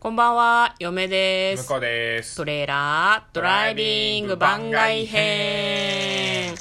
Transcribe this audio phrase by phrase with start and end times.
[0.00, 1.64] こんばんは、嫁です。
[1.64, 6.54] 向こうですトレーラードライビング番外編。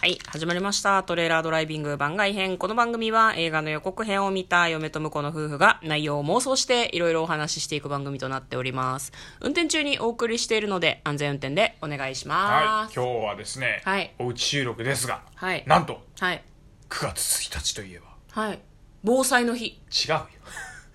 [0.00, 1.04] はい、始まりました。
[1.04, 2.58] トレーラードライビング番外編。
[2.58, 9.12] この番組は映画の予告編を見た嫁と婿の夫婦が内容を妄想していろいろお話ししていく番組となっております。
[9.40, 12.94] 運転中にお送りしているので安全運転でお願いしはいます。
[12.96, 16.42] 今日はですね、はいおうち収録ですが、はいなんとはい。
[16.88, 18.58] 9月1日といえばはい。
[19.04, 19.66] 防災の日。
[19.88, 20.26] 違うよ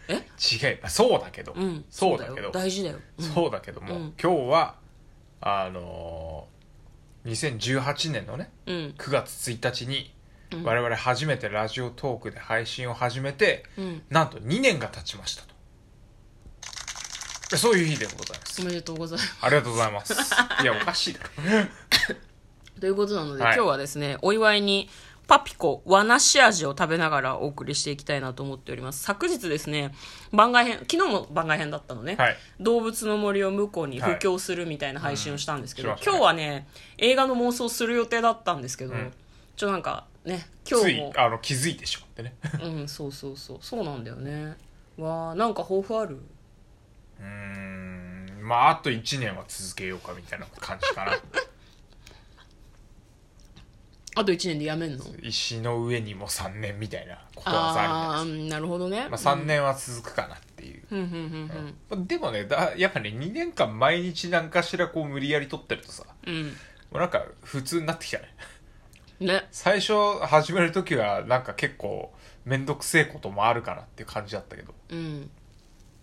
[0.07, 0.13] え？
[0.13, 0.79] 違う。
[0.87, 1.85] そうだけど、うん。
[1.89, 2.47] そうだけど。
[2.47, 2.51] よ。
[2.51, 2.99] 大事だよ。
[3.19, 4.13] そうだけども、うん。
[4.21, 4.75] 今日は
[5.41, 6.55] あのー
[7.25, 8.75] 2018年のねうん。
[8.97, 10.13] 9月1日に
[10.63, 14.01] 我々初めてラジオトークで配信を始めて、うん。
[14.09, 15.55] なんと2年が経ちましたと。
[17.57, 18.61] そういう日でございます。
[18.61, 19.37] おめでとうございます。
[19.41, 20.13] ありがとうございます。
[20.61, 21.29] いやおかしいだろ。
[22.79, 23.55] ということなので、はい。
[23.55, 24.89] 今日はですね、お祝いに、
[25.27, 29.03] パピコ和梨味を食べながらお送りしていきたいなと思っております。
[29.03, 29.93] 昨日ですね、
[30.31, 32.15] 番外編、昨日も番外編だったのね。
[32.15, 32.37] はい。
[32.59, 35.97] 動物の森を向こうに布教するみたいな配信をしたんですけど、うん。
[35.97, 36.17] しましたね。
[36.17, 39.11] 今日はね、映画の妄想する予定だったんですけど、ん
[39.55, 42.35] ちょ、なんかね、今日も、あの気づいてしまってね。
[42.61, 44.55] うん、そうそうそう、そうなんだよね。
[44.97, 46.19] わあなんか抱負ある？
[47.19, 48.41] うーん。
[48.41, 51.11] まああと1年は続けようかみたいな感じかな
[54.15, 55.03] あと1年でやめんの？
[55.21, 59.07] 石の上にも3年みたいなことわざあるじゃないああー、なるほどね。
[59.09, 66.53] ですか、まあ、3年は続くかなっていう、うん、うん、うん、まあでもねだやっぱね2年間毎日何かしらこう無理やり撮ってるとさもうん。
[66.93, 68.33] うなんか普通になってきたね
[69.19, 69.27] うん。
[69.27, 69.47] ね。
[69.51, 69.93] 最初
[70.25, 72.13] 始める時はなんか結構
[72.45, 75.29] 面倒くせえこともあるかなっていう感じだったけどうん。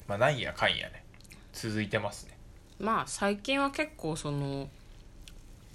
[0.06, 1.04] まあなんやかんやね
[1.54, 2.36] 続いてますね
[2.78, 4.68] まあ最近は結構その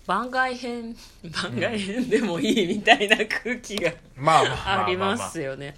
[0.07, 0.95] 番外編
[1.43, 5.75] 番外編でもいいみたいな空気がまあまありますよね。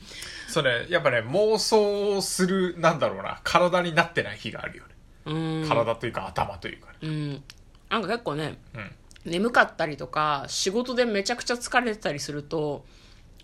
[0.48, 3.42] それやっぱね妄想をするなんだろうな。
[3.44, 4.90] 体になってない日があるよね、
[5.26, 5.68] うん。
[5.68, 6.94] 体というか頭というかね。
[7.02, 7.44] うん。
[7.90, 8.92] なんか結構ねうん。
[9.26, 12.86] 眠かったりとか仕事でめちゃくちゃ疲れてたりすると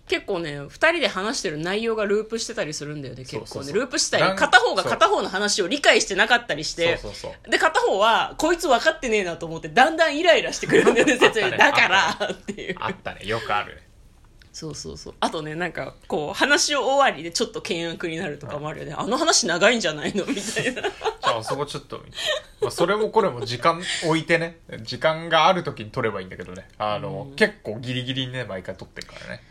[0.08, 3.72] 結構ね2人で話してる内容がループしてたりするんだよね結構ねそうそう。
[3.72, 7.50] そうループしたり片方が片方の話を理解してなかったりしてそうそうそう。
[7.50, 12.76] で片方はこいつ分かってねえなと思ってだんだんイライラしてくるんだよね説明だからっていう。
[12.78, 13.26] あったね。
[13.26, 13.74] よくある。
[13.74, 13.86] ね
[14.52, 15.14] そうそうそう。
[15.20, 18.94] あとねなんかこう話を終わりでちょっと険悪になるとかもあるよね。
[18.96, 20.24] あの話長いんじゃないの？
[20.24, 20.80] みたいな。
[20.82, 22.00] じゃあそこちょっと
[22.62, 24.60] まあ、それもこれも時間置いてね。
[24.82, 26.66] 時間がある時に撮ればいいんだけどね。
[26.78, 29.42] あの、結構ギリギリにね毎回撮ってるからね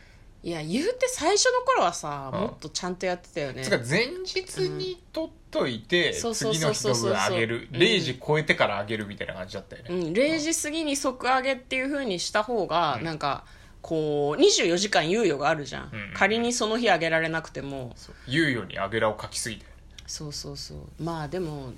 [0.46, 2.40] いや言うて最初の頃はさうん。
[2.42, 3.64] もっとちゃんとやってたよね。
[3.64, 7.14] つうか前日に撮っといて、そうそう次の日そうそうそう。
[7.14, 7.68] の分あげる。
[7.74, 7.80] うん。
[7.80, 13.04] 0時超えてからあげるみたいな感じだったよね、うん、0時過ぎに即上げっていう風にした方が、うん。
[13.06, 13.44] なんか
[13.82, 16.00] こう24時間猶予があるじゃん、うん。
[16.00, 17.94] うん仮にその日上げられなくても。
[17.96, 18.16] そう。
[18.28, 19.66] 猶予にあぐらをかきすぎて。
[20.06, 21.04] そうそうそう。
[21.04, 21.74] まあでも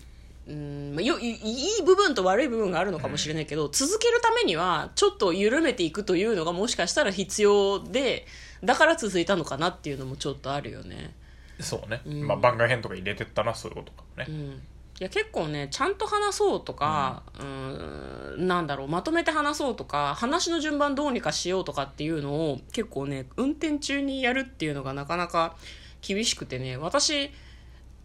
[0.47, 8.25] うんまあよいいい部分と悪い部分があるのかもしれないけど、続けるためにはちょっと緩めていくというのがもしかしたら必要で
[8.63, 11.13] だから続いたのかなっていうのもちょっとあるよね。
[11.59, 12.27] そうね、うん。
[12.27, 14.61] まあ番外編とか入れてったなそういうことかもね、うん。
[14.99, 25.55] いや結構ねちゃんと話そうとか、うん、なんだろうまとめて話そうとか話の順番どうにかしようとかっていうのを結構ね運転中にやるっていうのがなかなか
[26.01, 27.29] 厳しくてね私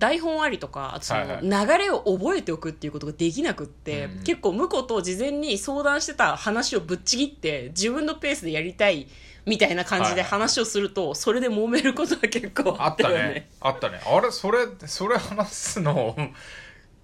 [0.03, 9.07] 台本ありとかあとそのはい流れを覚えておくっていうことができなくって、うん結構婿と事前に相談してた話をぶっちぎって自分のペースでやりたい
[9.47, 10.31] みたいな感じではいはい。
[10.31, 13.23] 話をすると、それで揉めることが結構ああったよね。
[13.23, 13.51] ね。
[13.61, 14.01] あったね。
[14.05, 16.17] あれそれそれ話すの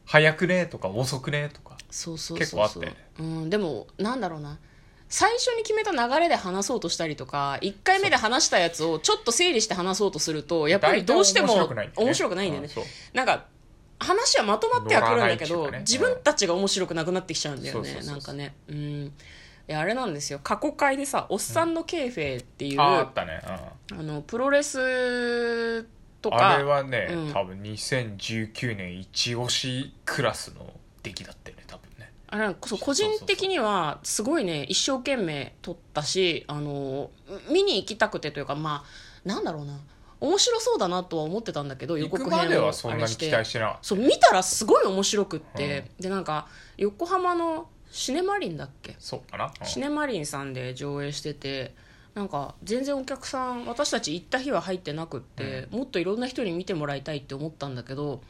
[0.05, 0.67] 早くね？
[0.67, 1.51] とか遅くね？
[1.53, 1.77] とか。
[1.91, 2.57] そうそうそうそう。
[2.57, 4.59] 結構あったよねうん、でもなんだろうな
[5.09, 12.69] 最初に決めた流れで話そうとしたりとか1回目で話したやつをちょっと整理して話そうとするとやっぱりどうしても面白くないんだよね。
[13.15, 13.47] ないんか
[14.01, 15.81] 話はまとまってはくるんだけど、ね。
[15.81, 18.01] 自分たちが面白くなくなってきちゃうんだよね。
[18.05, 18.55] なんかね。
[18.69, 19.13] うん。
[19.69, 20.41] いやあれなんですよ。
[20.43, 23.43] 過去回でさ「おっさんのケーフェ」っていう、ああったね、
[23.93, 23.99] うん。
[24.01, 25.83] あのプロレス
[26.23, 27.33] とかあれはね、うん。
[27.33, 30.73] 多分2019年一押しクラスの
[31.03, 31.83] 出来だったよね多分。
[31.83, 31.88] ね
[32.31, 37.11] あれそう個人的にはすごいね一生懸命撮ったしあの
[37.51, 39.79] 見に行きたくてというかまあなんだろうな。
[40.21, 43.79] 面白そうだなとは思ってたんだけど予告編をはそんなに期待してな。
[43.83, 48.95] そう見たらすごい面白くって、でなんか横浜のシネマリンだっけ？
[48.95, 49.67] たそうかな、うん。
[49.67, 51.73] シネマリンさんで上映してて
[52.17, 58.21] なんか全然お客さん私たち行った日は入ってなくって、もっといろんな人に見てもらいたいって思ったんだけど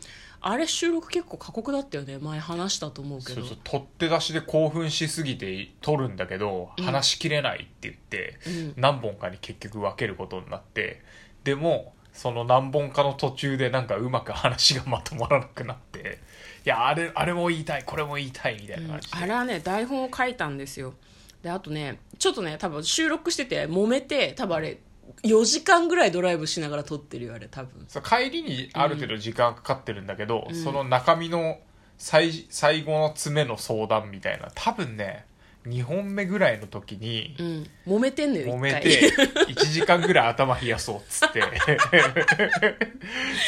[0.40, 2.19] あれ収録結構過酷だったよね。
[2.19, 3.40] 前話したと思うけど。
[3.40, 8.75] そうそう取って出しで興奮しすぎて撮るんだけど、話しきれないって言って、うん。
[8.76, 11.02] 何本かに結局分けることになって
[11.44, 16.19] でもその何本かの途中でなんかうまく話がまとまらなくなって
[16.64, 20.94] いやあれあれも言いたいこれも言いたいみたいな感じで、あれはね台本を書いたんですよ。
[21.43, 24.79] であとねちょっとね多分収録してて揉めて多分あれ
[25.22, 27.84] 4時間ぐらいドライブしながら撮ってるよあれ多分。
[27.88, 31.58] そう帰りにある程度時間かかってるんだけど、その中身の
[31.96, 35.26] 最最後の詰めの相談みたいな多分ね
[35.66, 37.66] 2本目ぐらいの時にうん。
[37.87, 39.10] 揉めてんのよ揉めて
[39.49, 41.43] 1時間ぐらい頭冷やそうっつって。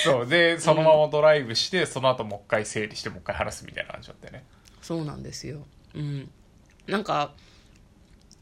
[0.04, 4.44] そうでそのままドライブして、その後もう一回整理してもう一回話すみたいな感じだったよね。
[4.82, 5.66] そうなんですよ。
[5.94, 6.30] うん。
[6.86, 7.32] なんか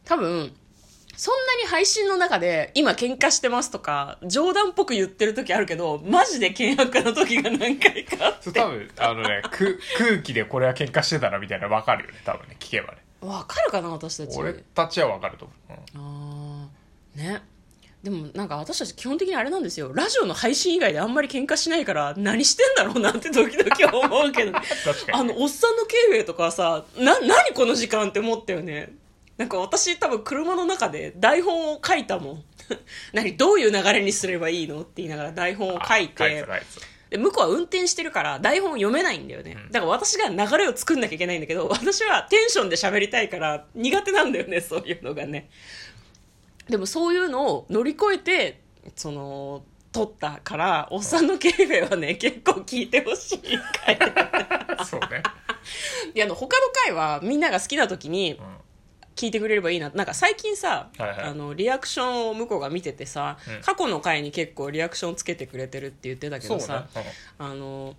[0.05, 0.55] 多分
[1.19, 8.44] そんなに配信の中で今喧嘩してますとか冗談っぽく言ってる時あるけどマジで険悪な時が何回かあって。
[8.44, 12.99] そう多分あのねく空気でこれは喧嘩してたなみたいなの分かるよね多分ね聞けばね。
[13.20, 14.38] わかるかな私たち。
[14.38, 15.55] 俺たちは分かると思
[15.97, 16.62] う、うん。
[16.62, 16.69] あ
[17.17, 17.43] あね。
[18.05, 19.93] でもなんか私たち基本的にあれなんですよ。
[19.93, 24.53] ラジオの配信以外であんまり喧嘩しないから何してんだろうなって時々思うけど。
[25.12, 28.93] あのおっさんのケイフェとかはさな何この時間って思ったよね
[29.38, 32.44] なんか私多分車の中で台本を書いたもん。
[33.14, 36.46] 何どういう流れにすればいいのって言いながら台本を書いて。
[37.08, 45.49] で向こうは運転してるから台本読めないんだよね、だから私が流れを作んなきゃいけないんだけど 私はテンションで喋りたいから苦手なんだよねそういうのがね。
[46.69, 48.61] でもそういうのを乗り越えて
[48.94, 54.84] その撮ったからおっさんのケイフェはね 結構聞いてほしい回た。
[54.84, 55.23] そうね、
[56.14, 58.68] いやあの他の回はみんなが好きな時にうん
[59.19, 59.91] 聞いてくれればいいな。
[59.91, 61.20] なんか最近さ、はいはい。
[61.23, 63.62] あのリアクションを向こうが見ててさ、うん。
[63.62, 66.87] 過去の回に結構リアクションつけてくれてるって言ってたけどさ、
[67.38, 67.97] あの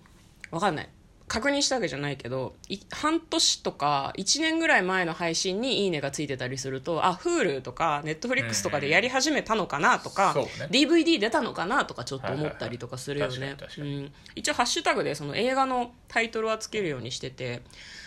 [0.50, 0.88] わかんない。
[1.28, 10.50] 確認したわけじゃないけどい半年とか1年ぐらい前の配信に「いいね」がついてたりするとあ Hulu とか Netflix とかでやり始めたのかなとか、そうね。
[10.72, 13.80] DVD 出たのかなとかちょっと思ったりとかするよはいはいねはい。
[13.80, 14.12] うん。
[14.34, 17.62] 一応ハッシュタグでその映画のタイトルはつけるようにしてて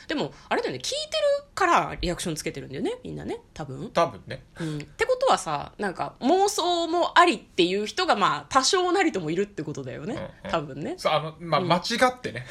[0.08, 3.90] でもあれだよね聞いてるからリアクションつけてるんだよねみんなね多分。
[3.92, 4.44] 多分ね。
[4.60, 10.52] うん、ってことはさなんか妄想もありっていう人がまあ多少なりともいるってことだよね、うんうん。
[10.52, 10.96] 多分ね。
[10.98, 12.46] そうあの、まあ、間違ってね、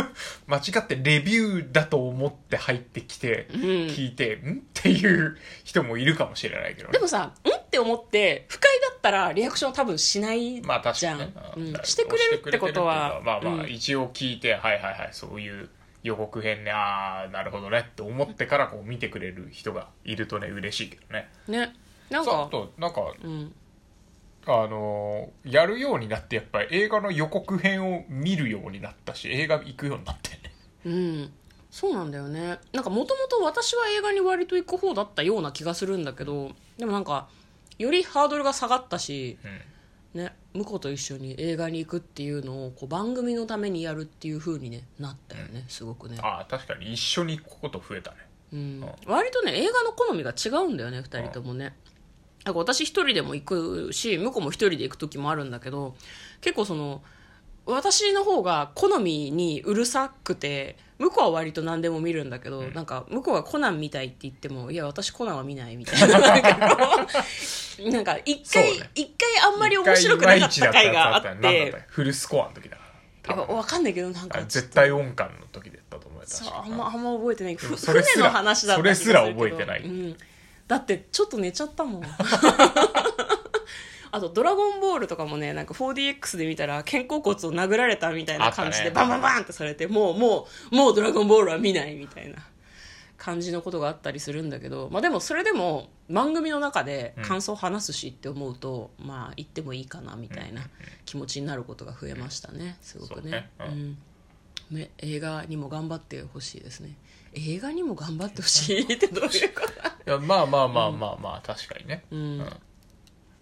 [0.46, 4.58] 間違ってレビューだと思って入ってきて、聞いて、ん？
[4.58, 6.92] っていう人もいるかもしれないけどね。
[6.92, 6.98] で。
[6.98, 7.50] もさん？
[7.50, 11.24] って思って不快だったらリアクション多分しないまあ確じゃん、か
[11.56, 11.78] にね。
[11.78, 11.84] うん。
[11.84, 13.70] してくれるってことはまあまあ、うん。
[13.70, 15.68] 一応聞いて、はいはいはい、そういう
[16.02, 21.28] 予告編ね、ああ、なるほどねって思ってからこう見てくれる人がいるとね、嬉しいけどね。
[21.48, 21.74] ね
[22.10, 23.54] なんそうあかと、なんか、うん
[24.46, 30.52] あのーやるようになって、やっぱり映画の予告編を見るようになったし、映画行くようになってね。
[30.86, 31.32] うん
[31.70, 37.28] そうなんだよねなんかもともと私は映画に割と行く方だったような気がするんだけどでもなんか
[37.78, 40.22] よりハードルが下がったし、うん。
[40.22, 48.16] ね、向こうと一緒に映画に行くっていうのをこう番組のためにやるっていう風に、ね、なったよねすごくね、ああ、確かに一緒に行くこと増えたね。
[48.52, 51.74] うん、割とね映画の好みが違うんだよね2人ともね。
[52.44, 55.94] なんか私一人でも行くし向こうも一人で行く時もあるんだけど
[56.40, 57.02] 結構その
[57.66, 66.18] 私の方が好みにうるさくて向こうは割と何でも見るんだけど、なんか向こうがコナン見たいって言ってもいや私コナンは見ないみたいな
[67.78, 68.90] なんか一回、そうね。
[68.94, 71.84] 一回あんまり面白くなかった回があって。
[71.88, 72.82] フルスコアの時だか
[73.28, 73.36] ら。
[73.36, 74.38] やっぱ分かんないけどなんか。
[74.38, 77.56] あ絶対音感の時だったと思うよ確かそうあんまあんま覚えてない。
[77.56, 79.18] ふそれすら船の話だった気がするけど。
[79.20, 79.82] それすら覚えてない。
[79.82, 80.16] うん、
[80.66, 82.02] だってちょっと寝ちゃったもん。
[84.10, 89.08] あと「ドラゴンボール」とかもねなんか 4DX で見たら肩甲骨を殴られたみたいな感じであったね。
[89.10, 92.38] バンバンバンってされてもうもうもう「ドラゴンボール」は見ないみたいな
[93.18, 100.62] 感じのことがあったりするんだけど、まあ、でもそれでも番組の中で感想を話すしって思うと、まあ言ってもいいかなみたいな
[101.04, 103.30] 気持ちになることが増えましたねすごくね。
[103.30, 103.50] ね。
[103.58, 103.98] うん。
[104.70, 106.94] ね、映画にも頑張ってほしいですね。
[107.32, 109.62] 映画にも頑張ってほしいってどういうこ
[110.04, 110.10] と？
[110.10, 112.46] いやまあまあまあまあまあ確かにね、うん。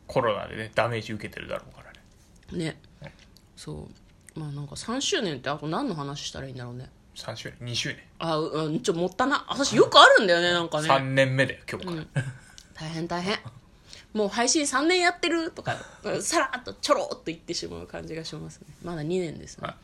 [0.06, 1.92] コロナでねダメージ受けてるだろうから
[2.56, 2.78] ね。
[3.02, 3.12] ね。
[3.56, 3.88] そ
[4.35, 4.38] う。
[4.38, 7.73] まあなんか3周年ってあと何の話したらいいんだろうね3周年。
[7.73, 9.44] 2周年、あううんちょもったな。
[9.49, 10.88] 私よくあるんだよねなんかね。
[10.88, 12.25] 3年目だよ今日から、
[12.75, 13.38] 大変大変。
[14.12, 18.66] もう配信3年やってるとかうん さらっとちょろっと言ってしまう感じがしますね。
[18.82, 19.66] まだ2年ですね。
[19.66, 19.76] はい。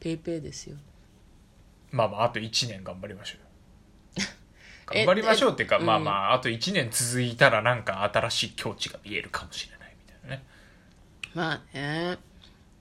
[0.00, 0.76] ペイペイですよ。
[1.90, 4.20] まあまああと1年頑張りましょう。
[4.94, 10.44] 頑張りましょうっていうか、えまあまああと1年続いたらなんか新しい境地が見えるかもしれないみたいなね。
[11.34, 12.18] まあね。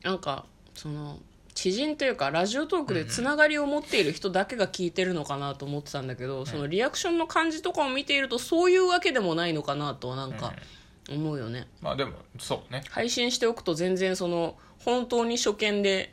[0.04, 1.20] なんかその
[1.54, 10.54] 知人というかラジオトークでつながりを持っている人だけが聞いてるのかなと思ってたんだけど、そのリアクションの感じとかを見ているとそういうわけでもないのかなとはなんか
[11.10, 11.68] 思うよね。
[11.82, 12.84] まあでもそうね。
[12.90, 16.12] 配信しておくと全然その本当に初見で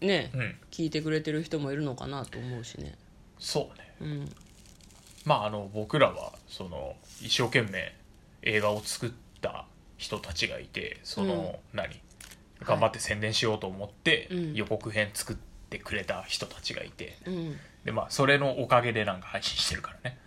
[0.00, 0.56] ね、うん。
[0.70, 2.96] 聞いてくれてる人もいるのかなと思うしね。
[3.38, 3.92] そうね。
[4.00, 4.32] うん。
[5.24, 7.94] まああの僕らはその一生懸命
[8.42, 9.66] 映画を作った
[9.96, 12.00] 人たちがいてその、何？
[12.64, 14.54] 頑張って宣伝しようと思ってうん。
[14.54, 15.36] 予告編作っ
[15.70, 17.56] てくれた人たちがいて、うん。
[17.84, 20.18] でまあそれのおかげでなんか配信してるからね。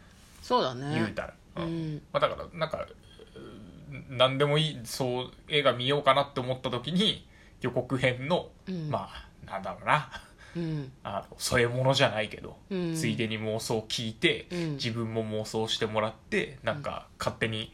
[0.41, 0.95] そうだね。
[0.95, 1.95] 言うたら、ううん。
[1.95, 2.87] んまあ、だからなんか
[3.35, 7.27] うん何でもいいそう映画見ようかなって思った時に
[7.61, 8.89] 予告編の、うん。
[8.89, 10.09] まあなんだろうな。
[10.55, 10.91] うん。
[11.03, 12.95] あの添え物じゃないけど、うん。
[12.95, 14.71] ついでに妄想を聞いて、うん。
[14.73, 17.73] 自分も妄想してもらってなんか勝手に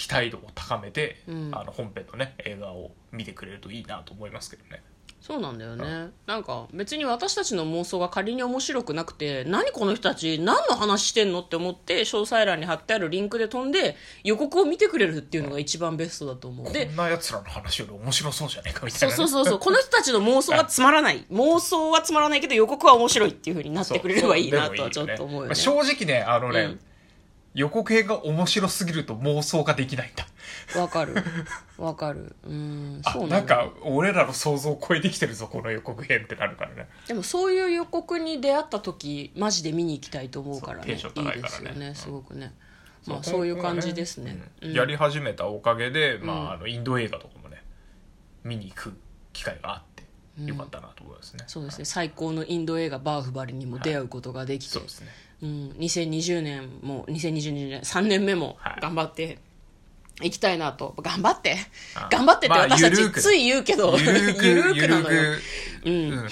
[0.00, 1.50] 期待度を高めて、うん。
[1.52, 4.82] あの本編のね映画を見てくれるといいなと思いますけどね。
[5.20, 16.72] そうなんだよね、なんか別に私たちの妄想が仮に面白くなくて何この人たち何の話してんのって思って詳細欄に貼ってあるリンクで飛んで予告を見てくれるっていうのが一番ベストだと思う。
[16.72, 21.22] でこんなやつらの話より面白そうじゃねえかみたそいうなね、そうそうそうこの人たちの妄想はつまらない。
[21.30, 25.46] 妄想はつまらないけど予告は面白いっていう風になってくれればいいなとはちょっと思うよね。
[25.48, 26.80] まあ正直ねあのね、うん
[27.54, 30.80] 予告編が面白すぎると妄想ができないんだ。
[30.80, 31.14] わかる。
[31.78, 32.36] わかる。
[32.44, 36.88] うんあそうなんか俺らの想像を超えてきてるぞこの予告編ってなるからね。
[37.08, 40.86] でもそういう予告に出会った時マジで見に行きたいと思うからね。
[40.86, 41.40] テンション高いからね。
[41.40, 42.54] いですよねすごくね、
[43.06, 44.40] まあそういう感じですね。
[44.62, 44.70] うん。
[44.70, 44.76] うん。
[44.76, 46.48] やり始めたおかげで、まうん。
[46.50, 47.64] あ、あのインド映画とかもね
[48.44, 48.96] 見に行く
[49.32, 50.04] 機会があって
[50.44, 51.84] よかったなと思いますね、そうですね。
[51.84, 55.08] 最高のインド映画「バーフバリ」にも出会うことができて、そうですね
[55.42, 58.80] うん、2020年も2022年3年目もはい。
[58.80, 59.38] 頑張って
[60.22, 60.94] いきたいなと。
[61.00, 61.56] 頑張って。
[61.94, 65.22] あ頑張ってってまあ私たちつい言うけどゆるーくゆるーくなのよ。
[65.84, 65.92] うん。
[65.92, 66.28] うん。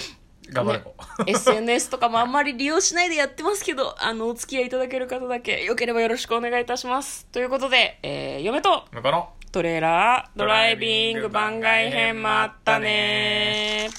[0.51, 7.25] 頑張れこう、SNS とかもあんまり利用しないでやってますけどあのお付き合いいただける方だけよければよろしくお願いいたします。
[7.27, 8.85] ということで、えー嫁と
[9.51, 13.89] トレーラードライビング番外編もあったね